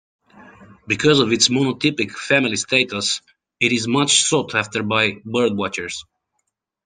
[0.87, 3.21] Because of its monotypic family status
[3.59, 6.05] it is much sought after by birdwatchers.